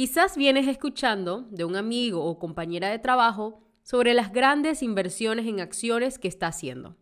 [0.00, 5.60] Quizás vienes escuchando de un amigo o compañera de trabajo sobre las grandes inversiones en
[5.60, 6.96] acciones que está haciendo.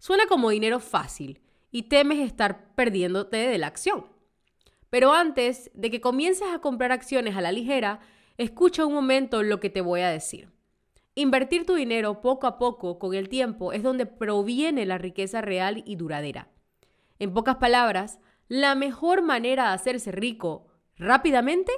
[0.00, 4.06] Suena como dinero fácil y temes estar perdiéndote de la acción.
[4.90, 8.00] Pero antes de que comiences a comprar acciones a la ligera,
[8.38, 10.50] escucha un momento lo que te voy a decir.
[11.14, 15.84] Invertir tu dinero poco a poco con el tiempo es donde proviene la riqueza real
[15.86, 16.48] y duradera.
[17.20, 18.18] En pocas palabras,
[18.48, 20.66] la mejor manera de hacerse rico
[20.96, 21.70] rápidamente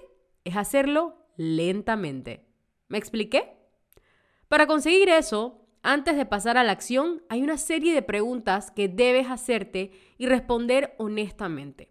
[0.45, 2.46] es hacerlo lentamente.
[2.89, 3.57] ¿Me expliqué?
[4.49, 8.89] Para conseguir eso, antes de pasar a la acción, hay una serie de preguntas que
[8.89, 11.89] debes hacerte y responder honestamente.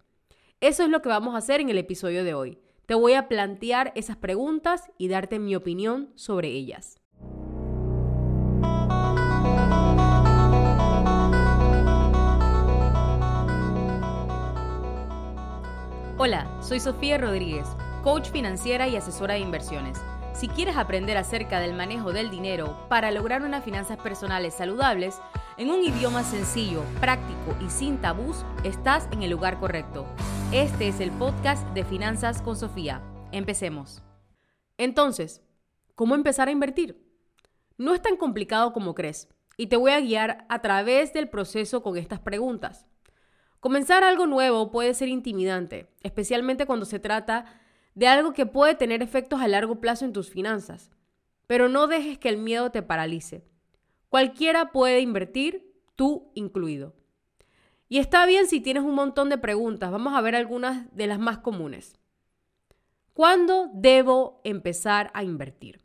[0.62, 2.60] Eso es lo que vamos a hacer en el episodio de hoy.
[2.86, 6.99] Te voy a plantear esas preguntas y darte mi opinión sobre ellas.
[16.18, 17.68] Hola, soy Sofía Rodríguez
[18.03, 19.98] coach financiera y asesora de inversiones.
[20.34, 25.21] Si quieres aprender acerca del manejo del dinero para lograr unas finanzas personales saludables,
[25.57, 30.05] en un idioma sencillo, práctico y sin tabús, estás en el lugar correcto.
[30.51, 33.01] Este es el podcast de Finanzas con Sofía.
[33.32, 34.04] Empecemos.
[34.77, 35.41] Entonces,
[35.95, 37.07] ¿cómo empezar a invertir?
[37.77, 41.82] No es tan complicado como crees y te voy a guiar a través del proceso
[41.82, 42.85] con estas preguntas.
[43.62, 47.45] Comenzar algo nuevo puede ser intimidante, especialmente cuando se trata
[47.96, 50.91] de algo que puede tener efectos a largo plazo en tus finanzas.
[51.48, 53.44] Pero no dejes que el miedo te paralice.
[54.10, 56.96] Cualquiera puede invertir, tú incluido.
[57.90, 59.91] Y está bien si tienes un montón de preguntas.
[59.91, 61.98] Vamos a ver algunas de las más comunes.
[63.13, 65.84] ¿Cuándo debo empezar a invertir?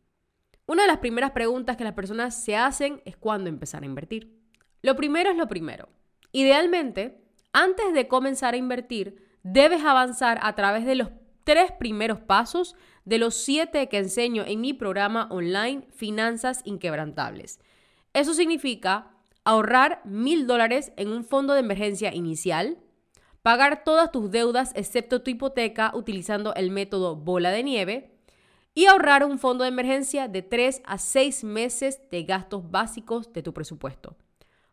[0.67, 4.39] Una de las primeras preguntas que las personas se hacen es cuándo empezar a invertir.
[4.81, 5.89] Lo primero es lo primero.
[6.33, 7.22] Idealmente,
[7.53, 11.09] antes de comenzar a invertir, debes avanzar a través de los
[11.48, 17.58] tres primeros pasos de los siete que enseño en mi programa online Finanzas Inquebrantables.
[18.12, 19.12] Eso significa
[19.44, 22.76] ahorrar mil dólares en un fondo de emergencia inicial,
[23.41, 28.20] pagar todas tus deudas excepto tu hipoteca utilizando el método bola de nieve
[28.75, 33.42] y ahorrar un fondo de emergencia de tres a seis meses de gastos básicos de
[33.42, 34.19] tu presupuesto.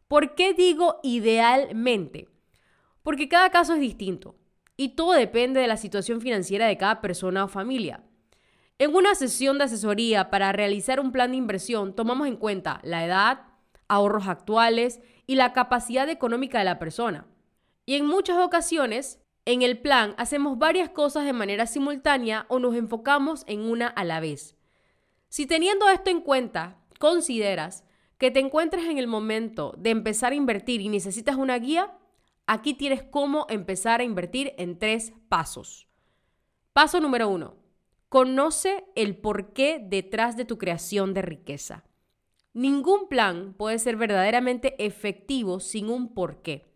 [0.09, 2.27] ¿Por qué digo idealmente?
[3.01, 4.35] Porque cada caso es distinto
[4.77, 8.03] y todo depende de la situación financiera de cada persona o familia.
[8.77, 13.05] En una sesión de asesoría para realizar un plan de inversión tomamos en cuenta la
[13.05, 13.41] edad,
[13.87, 17.25] ahorros actuales y la capacidad económica de la persona.
[17.85, 22.75] Y en muchas ocasiones, en el plan hacemos varias cosas de manera simultánea o nos
[22.75, 24.55] enfocamos en una a la vez.
[25.29, 27.83] Si teniendo esto en cuenta, consideras
[28.17, 31.93] que te encuentras en el momento de empezar a invertir y necesitas una guía,
[32.47, 35.87] Aquí tienes cómo empezar a invertir en tres pasos.
[36.73, 37.55] Paso número uno.
[38.09, 41.85] Conoce el porqué detrás de tu creación de riqueza.
[42.53, 46.71] Ningún plan puede ser verdaderamente efectivo sin un porqué.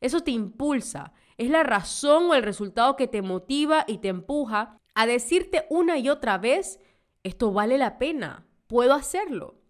[0.00, 4.80] Eso te impulsa, es la razón o el resultado que te motiva y te empuja
[4.94, 6.80] a decirte una y otra vez,
[7.22, 9.62] esto vale la pena, puedo hacerlo.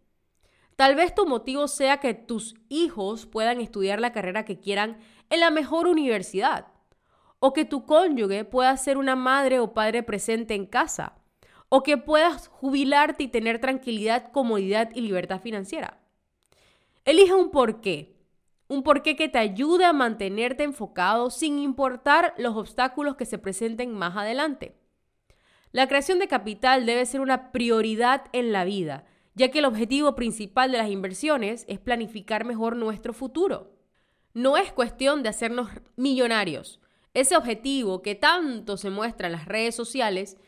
[0.77, 4.99] Tal vez tu motivo sea que tus hijos puedan estudiar la carrera que quieran
[5.33, 6.67] en la mejor universidad.
[7.39, 11.15] O que tu cónyuge pueda ser una madre o padre presente en casa.
[11.71, 15.99] O que puedas jubilarte y tener tranquilidad, comodidad y libertad financiera.
[17.07, 18.15] Elige un porqué.
[18.69, 23.95] Un porqué que te ayude a mantenerte enfocado sin importar los obstáculos que se presenten
[23.95, 24.77] más adelante.
[25.73, 30.15] La creación de capital debe ser una prioridad en la vida, ya que el objetivo
[30.15, 33.82] principal de las inversiones es planificar mejor nuestro futuro.
[34.35, 36.81] No es cuestión de hacernos millonarios.
[37.15, 40.39] Ese objetivo que tanto se muestra en las redes sociales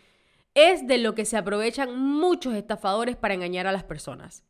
[0.54, 4.44] es de lo que se aprovechan muchos estafadores para engañar a las personas.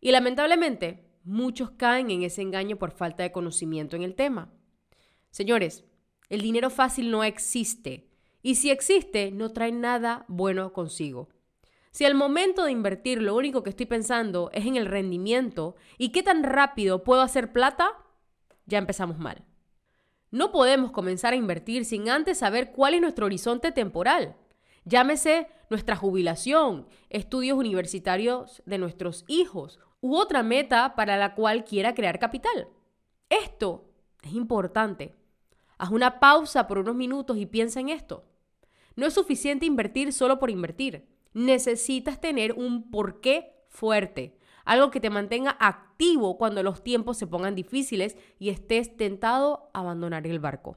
[0.00, 4.52] Y lamentablemente, muchos caen en ese engaño por falta de conocimiento en el tema.
[5.30, 5.84] Señores,
[6.28, 8.08] el dinero fácil no existe.
[8.42, 11.28] Y si existe, no trae nada bueno consigo.
[11.90, 16.10] Si al momento de invertir lo único que estoy pensando es en el rendimiento y
[16.10, 17.98] qué tan rápido puedo hacer plata,
[18.70, 19.44] ya empezamos mal.
[20.30, 24.36] No podemos comenzar a invertir sin antes saber cuál es nuestro horizonte temporal.
[24.84, 31.94] Llámese nuestra jubilación, estudios universitarios de nuestros hijos u otra meta para la cual quiera
[31.94, 32.68] crear capital.
[33.28, 33.90] Esto
[34.22, 35.14] es importante.
[35.76, 38.24] Haz una pausa por unos minutos y piensa en esto.
[38.96, 41.08] No es suficiente invertir solo por invertir.
[41.32, 44.36] Necesitas tener un porqué fuerte
[44.70, 49.80] algo que te mantenga activo cuando los tiempos se pongan difíciles y estés tentado a
[49.80, 50.76] abandonar el barco.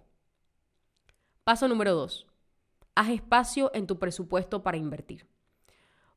[1.44, 2.26] Paso número 2.
[2.96, 5.28] haz espacio en tu presupuesto para invertir.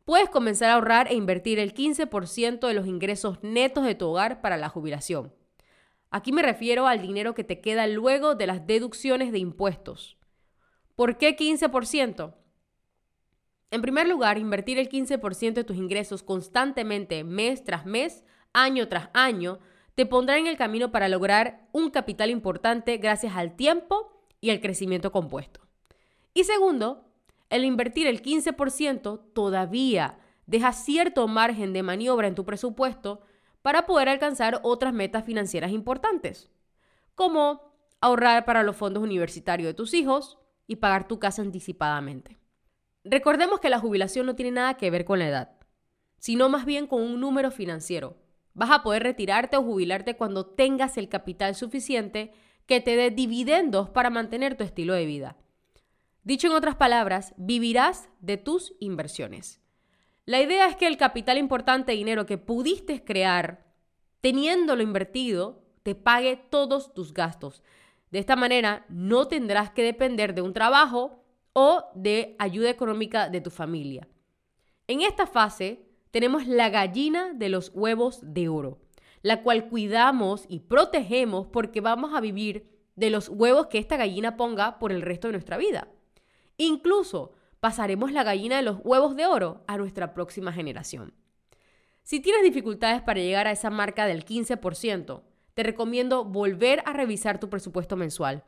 [0.06, 4.40] Puedes comenzar a ahorrar e invertir el 15% de los ingresos netos de tu hogar
[4.40, 5.34] para la jubilación.
[6.10, 10.16] Aquí me refiero al dinero que te queda luego de las deducciones de impuestos.
[10.94, 12.32] ¿Por qué 15%?
[13.70, 19.10] En primer lugar, invertir el 15% de tus ingresos constantemente, mes tras mes, año tras
[19.12, 19.58] año,
[19.94, 24.60] te pondrá en el camino para lograr un capital importante gracias al tiempo y al
[24.60, 25.60] crecimiento compuesto.
[26.34, 27.10] Y segundo,
[27.48, 33.22] el invertir el 15% todavía deja cierto margen de maniobra en tu presupuesto
[33.62, 36.50] para poder alcanzar otras metas financieras importantes,
[37.14, 42.38] como ahorrar para los fondos universitarios de tus hijos y pagar tu casa anticipadamente.
[43.08, 45.50] Recordemos que la jubilación no tiene nada que ver con la edad,
[46.18, 48.16] sino más bien con un número financiero.
[48.52, 52.32] Vas a poder retirarte o jubilarte cuando tengas el capital suficiente
[52.66, 55.36] que te dé dividendos para mantener tu estilo de vida.
[56.24, 59.60] Dicho en otras palabras, vivirás de tus inversiones.
[60.24, 63.66] La idea es que el capital importante dinero que pudiste crear
[64.20, 67.62] teniéndolo invertido te pague todos tus gastos.
[68.10, 71.22] De esta manera no tendrás que depender de un trabajo
[71.58, 74.06] o de ayuda económica de tu familia.
[74.88, 75.80] En esta fase
[76.10, 78.78] tenemos la gallina de los huevos de oro,
[79.22, 84.36] la cual cuidamos y protegemos porque vamos a vivir de los huevos que esta gallina
[84.36, 85.88] ponga por el resto de nuestra vida.
[86.58, 91.14] Incluso pasaremos la gallina de los huevos de oro a nuestra próxima generación.
[92.02, 95.22] Si tienes dificultades para llegar a esa marca del 15%,
[95.54, 98.44] te recomiendo volver a revisar tu presupuesto mensual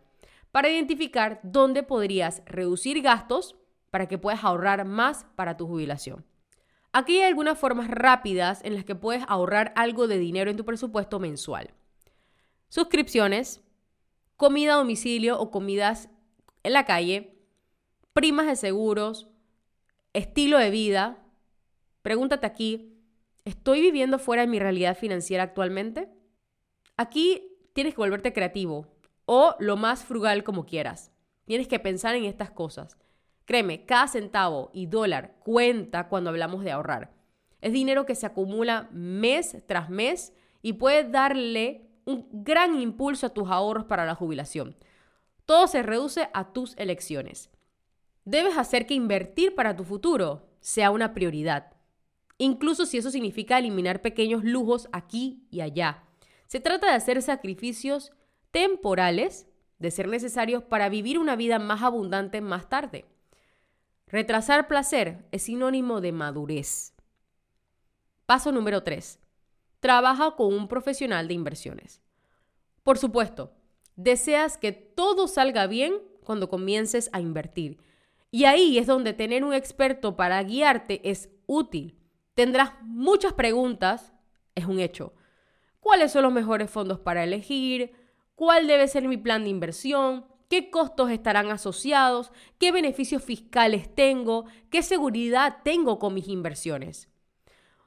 [0.52, 3.56] para identificar dónde podrías reducir gastos
[3.90, 6.24] para que puedas ahorrar más para tu jubilación.
[6.92, 10.64] Aquí hay algunas formas rápidas en las que puedes ahorrar algo de dinero en tu
[10.64, 11.70] presupuesto mensual.
[12.68, 13.62] Suscripciones,
[14.36, 16.08] comida a domicilio o comidas
[16.62, 17.38] en la calle,
[18.12, 19.28] primas de seguros,
[20.12, 21.18] estilo de vida.
[22.02, 22.94] Pregúntate aquí,
[23.44, 26.08] ¿estoy viviendo fuera de mi realidad financiera actualmente?
[26.96, 28.86] Aquí tienes que volverte creativo
[29.30, 31.12] o lo más frugal como quieras.
[31.44, 32.96] Tienes que pensar en estas cosas.
[33.44, 37.12] Créeme, cada centavo y dólar cuenta cuando hablamos de ahorrar.
[37.60, 40.32] Es dinero que se acumula mes tras mes
[40.62, 44.76] y puede darle un gran impulso a tus ahorros para la jubilación.
[45.44, 47.50] Todo se reduce a tus elecciones.
[48.24, 51.74] Debes hacer que invertir para tu futuro sea una prioridad,
[52.38, 56.04] incluso si eso significa eliminar pequeños lujos aquí y allá.
[56.46, 58.12] Se trata de hacer sacrificios
[58.50, 59.46] temporales
[59.78, 63.04] de ser necesarios para vivir una vida más abundante más tarde.
[64.06, 66.94] Retrasar placer es sinónimo de madurez.
[68.26, 69.20] Paso número 3.
[69.80, 72.02] Trabaja con un profesional de inversiones.
[72.82, 73.52] Por supuesto,
[73.96, 75.94] deseas que todo salga bien
[76.24, 77.80] cuando comiences a invertir.
[78.30, 81.98] Y ahí es donde tener un experto para guiarte es útil.
[82.34, 84.12] Tendrás muchas preguntas,
[84.54, 85.14] es un hecho.
[85.80, 87.92] ¿Cuáles son los mejores fondos para elegir?
[88.38, 94.44] Cuál debe ser mi plan de inversión, qué costos estarán asociados, qué beneficios fiscales tengo,
[94.70, 97.08] qué seguridad tengo con mis inversiones.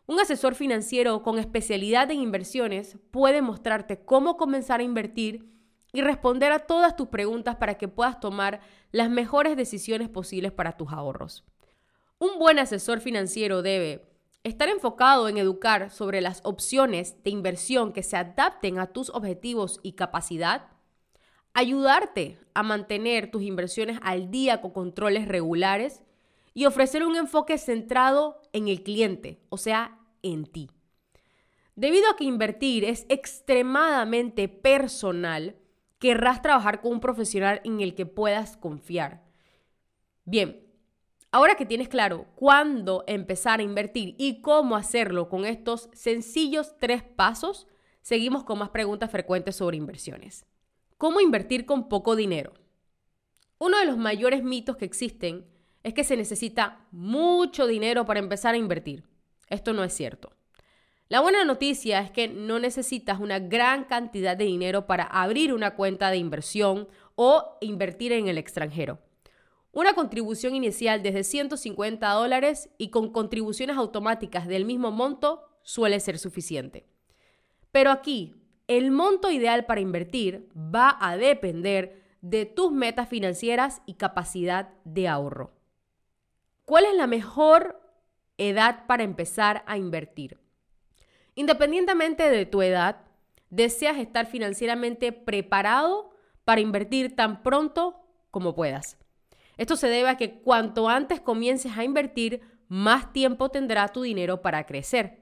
[0.07, 5.49] Un asesor financiero con especialidad en inversiones puede mostrarte cómo comenzar a invertir
[5.93, 8.59] y responder a todas tus preguntas para que puedas tomar
[8.91, 11.45] las mejores decisiones posibles para tus ahorros.
[12.19, 14.10] Un buen asesor financiero debe
[14.43, 19.79] Estar enfocado en educar sobre las opciones de inversión que se adapten a tus objetivos
[19.83, 20.67] y capacidad.
[21.53, 26.01] Ayudarte a mantener tus inversiones al día con controles regulares
[26.55, 30.71] y ofrecer un enfoque centrado en el cliente, o sea, en ti.
[31.75, 35.55] Debido a que invertir es extremadamente personal,
[35.99, 39.23] querrás trabajar con un profesional en el que puedas confiar.
[40.25, 40.65] Bien,
[41.33, 47.03] Ahora que tienes claro cuándo empezar a invertir y cómo hacerlo con estos sencillos tres
[47.03, 47.67] pasos,
[48.01, 50.45] seguimos con más preguntas frecuentes sobre inversiones.
[50.97, 52.53] ¿Cómo invertir con poco dinero?
[53.59, 55.45] Uno de los mayores mitos que existen
[55.83, 59.05] es que se necesita mucho dinero para empezar a invertir.
[59.47, 60.33] Esto no es cierto.
[61.07, 65.75] La buena noticia es que no necesitas una gran cantidad de dinero para abrir una
[65.75, 68.99] cuenta de inversión o invertir en el extranjero.
[69.73, 76.19] Una contribución inicial desde 150 dólares y con contribuciones automáticas del mismo monto suele ser
[76.19, 76.85] suficiente.
[77.71, 78.35] Pero aquí,
[78.67, 85.07] el monto ideal para invertir va a depender de tus metas financieras y capacidad de
[85.07, 85.53] ahorro.
[86.65, 87.81] ¿Cuál es la mejor
[88.37, 90.37] edad para empezar a invertir?
[91.35, 93.05] Independientemente de tu edad,
[93.49, 96.11] deseas estar financieramente preparado
[96.43, 98.01] para invertir tan pronto
[98.31, 98.97] como puedas.
[99.57, 104.41] Esto se debe a que cuanto antes comiences a invertir, más tiempo tendrá tu dinero
[104.41, 105.21] para crecer.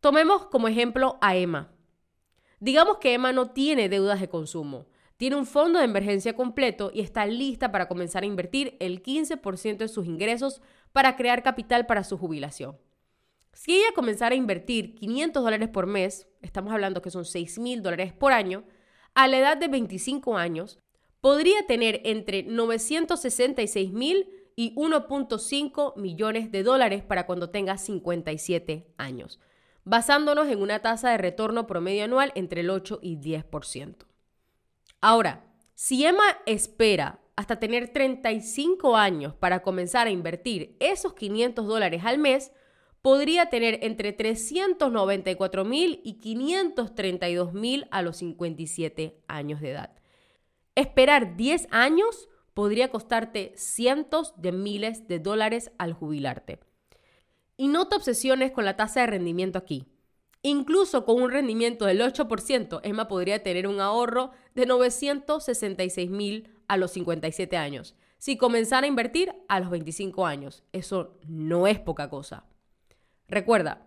[0.00, 1.72] Tomemos como ejemplo a Emma.
[2.60, 4.86] Digamos que Emma no tiene deudas de consumo,
[5.16, 9.78] tiene un fondo de emergencia completo y está lista para comenzar a invertir el 15%
[9.78, 10.60] de sus ingresos
[10.92, 12.78] para crear capital para su jubilación.
[13.52, 17.82] Si ella comenzara a invertir 500 dólares por mes, estamos hablando que son 6 mil
[17.82, 18.64] dólares por año,
[19.14, 20.80] a la edad de 25 años,
[21.24, 29.40] podría tener entre 966 mil y 1.5 millones de dólares para cuando tenga 57 años,
[29.84, 34.04] basándonos en una tasa de retorno promedio anual entre el 8 y 10%.
[35.00, 42.02] Ahora, si Emma espera hasta tener 35 años para comenzar a invertir esos 500 dólares
[42.04, 42.52] al mes,
[43.00, 50.03] podría tener entre 394 mil y 532 mil a los 57 años de edad.
[50.74, 56.60] Esperar 10 años podría costarte cientos de miles de dólares al jubilarte.
[57.56, 59.86] Y no te obsesiones con la tasa de rendimiento aquí.
[60.42, 66.76] Incluso con un rendimiento del 8%, Emma podría tener un ahorro de 966 mil a
[66.76, 67.94] los 57 años.
[68.18, 72.44] Si comenzara a invertir a los 25 años, eso no es poca cosa.
[73.28, 73.86] Recuerda,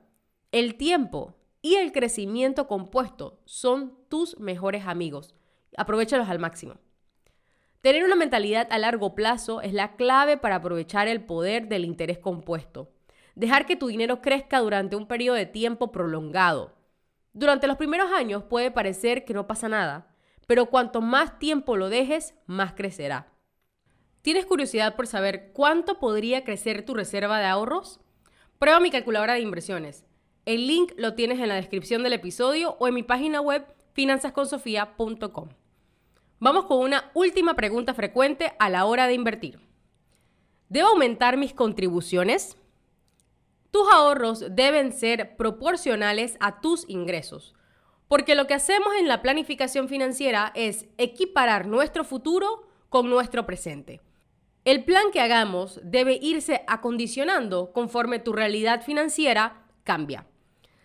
[0.51, 5.36] el tiempo y el crecimiento compuesto son tus mejores amigos.
[5.77, 6.75] Aprovechalos al máximo.
[7.81, 12.17] Tener una mentalidad a largo plazo es la clave para aprovechar el poder del interés
[12.17, 12.91] compuesto.
[13.36, 16.75] Dejar que tu dinero crezca durante un periodo de tiempo prolongado.
[17.31, 20.13] Durante los primeros años puede parecer que no pasa nada,
[20.48, 23.31] pero cuanto más tiempo lo dejes, más crecerá.
[24.24, 28.00] ¿Tienes curiosidad por saber cuánto podría crecer tu reserva de ahorros?
[28.57, 30.05] Prueba mi calculadora de inversiones.
[30.46, 35.50] El link lo tienes en la descripción del episodio o en mi página web finanzasconsofia.com.
[36.39, 39.60] Vamos con una última pregunta frecuente a la hora de invertir.
[40.70, 42.58] ¿Debo aumentar mis contribuciones?
[43.72, 47.56] Tus ahorros deben ser proporcionales a tus ingresos,
[48.08, 54.01] porque lo que hacemos en la planificación financiera es equiparar nuestro futuro con nuestro presente.
[54.63, 60.27] El plan que hagamos debe irse acondicionando conforme tu realidad financiera cambia.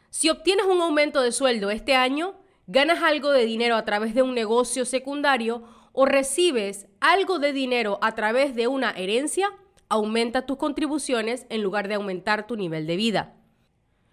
[0.08, 4.22] Si obtienes un aumento de sueldo este año, ganas algo de dinero a través de
[4.22, 9.50] un negocio secundario o recibes algo de dinero a través de una herencia,
[9.88, 13.34] aumenta tus contribuciones en lugar de aumentar tu nivel de vida.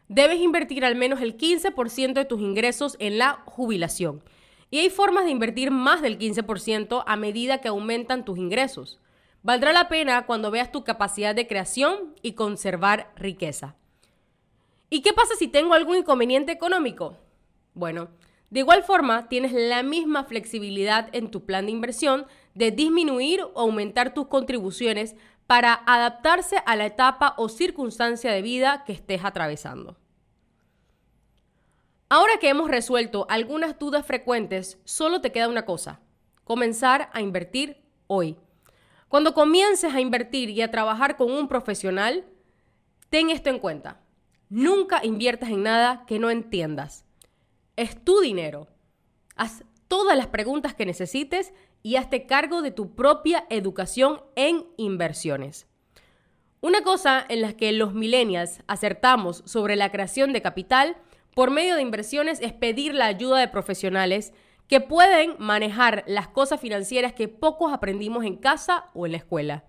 [0.09, 4.23] Debes invertir al menos el 15% de tus ingresos en la jubilación.
[4.71, 8.99] Y hay formas de invertir más del 15% a medida que aumentan tus ingresos.
[9.41, 13.75] Valdrá la pena cuando veas tu capacidad de creación y conservar riqueza.
[14.89, 17.15] ¿Y qué pasa si tengo algún inconveniente económico?
[17.73, 18.09] Bueno,
[18.49, 22.25] de igual forma tienes la misma flexibilidad en tu plan de inversión
[22.55, 25.15] de disminuir o aumentar tus contribuciones
[25.45, 29.97] para adaptarse a la etapa o circunstancia de vida que estés atravesando.
[32.07, 35.99] Ahora que hemos resuelto algunas dudas frecuentes, solo te queda una cosa,
[36.43, 37.77] comenzar a invertir
[38.07, 38.35] hoy.
[39.07, 42.25] Cuando comiences a invertir y a trabajar con un profesional,
[43.09, 44.01] ten esto en cuenta.
[44.49, 47.05] Nunca inviertas en nada que no entiendas.
[47.79, 48.67] Es tu dinero.
[49.37, 55.65] Haz todas las preguntas que necesites y hazte cargo de tu propia educación en inversiones.
[56.59, 60.97] Una cosa en la que los millennials acertamos sobre la creación de capital
[61.33, 64.33] por medio de inversiones es pedir la ayuda de profesionales
[64.67, 69.63] que pueden manejar las cosas financieras que pocos aprendimos en casa o en la escuela.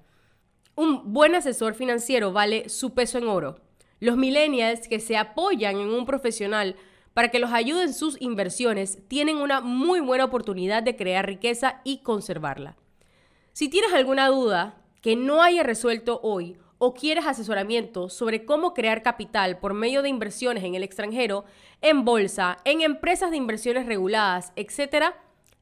[0.75, 3.61] Un buen asesor financiero vale su peso en oro.
[4.01, 6.75] Los millennials que se apoyan en un profesional
[7.15, 11.81] para que los ayude en sus inversiones tienen una muy buena oportunidad de crear riqueza
[11.85, 12.77] y conservarla.
[13.53, 19.03] Si tienes alguna duda que no haya resuelto hoy o quieres asesoramiento sobre cómo crear
[19.03, 21.45] capital por medio de inversiones en el extranjero,
[21.83, 25.15] en bolsa, en empresas de inversiones reguladas, etc.,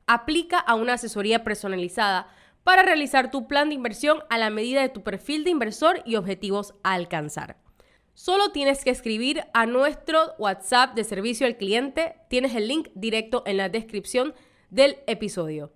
[0.07, 2.29] aplica a una asesoría personalizada
[2.63, 6.17] para realizar tu plan de inversión a la medida de tu perfil de inversor y
[6.17, 7.57] objetivos a alcanzar.
[8.19, 12.17] Solo tienes que escribir a nuestro WhatsApp de servicio al cliente.
[12.29, 14.35] Tienes el link directo en la descripción
[14.71, 15.73] del episodio.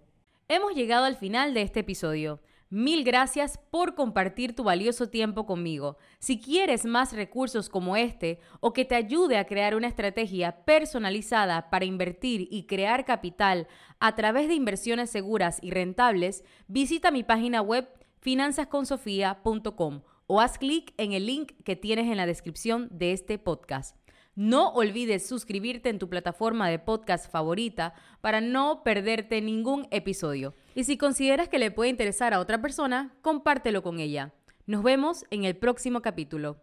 [0.49, 2.41] Hemos llegado al final de este episodio.
[2.69, 5.99] Mil gracias por compartir tu valioso tiempo conmigo.
[6.19, 11.71] Si quieres más recursos como este o que te ayude a crear una estrategia personalizada
[11.71, 13.69] para invertir y crear capital
[14.01, 20.03] a través de inversiones seguras y rentables, visita mi página web finanzasconsofia.com
[20.35, 23.99] o haz clic en el link que tienes en la descripción de este podcast.
[24.35, 30.55] No olvides suscribirte en tu plataforma de podcast favorita para no perderte ningún episodio.
[30.75, 34.33] Y si consideras que le puede interesar a otra persona, compártelo con ella.
[34.65, 36.62] Nos vemos en el próximo capítulo.